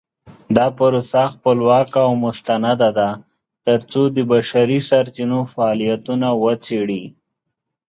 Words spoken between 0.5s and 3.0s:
دا پروسه خپلواکه او مستنده